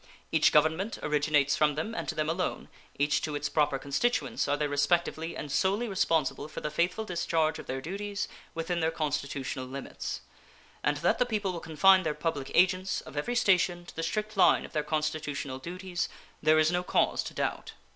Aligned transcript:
Each 0.31 0.51
Government 0.51 0.97
originates 1.03 1.55
from 1.55 1.75
them, 1.75 1.93
and 1.93 2.07
to 2.09 2.15
them 2.15 2.27
alone, 2.27 2.69
each 2.97 3.21
to 3.21 3.35
its 3.35 3.49
proper 3.49 3.77
constituents, 3.77 4.47
are 4.47 4.57
they 4.57 4.65
respectively 4.67 5.37
and 5.37 5.51
solely 5.51 5.87
responsible 5.87 6.47
for 6.47 6.59
the 6.59 6.71
faithful 6.71 7.05
discharge 7.05 7.59
of 7.59 7.67
their 7.67 7.81
duties 7.81 8.27
within 8.55 8.79
their 8.79 8.89
constitutional 8.89 9.65
limits; 9.67 10.21
and 10.83 10.97
that 11.05 11.19
the 11.19 11.25
people 11.27 11.53
will 11.53 11.59
confine 11.59 12.01
their 12.01 12.15
public 12.15 12.49
agents 12.55 13.01
of 13.01 13.15
every 13.15 13.35
station 13.35 13.85
to 13.85 13.95
the 13.95 14.01
strict 14.01 14.35
line 14.35 14.65
of 14.65 14.73
their 14.73 14.81
constitutional 14.81 15.59
duties 15.59 16.09
there 16.41 16.57
is 16.57 16.71
no 16.71 16.81
cause 16.81 17.29
of 17.29 17.35
doubt. 17.35 17.73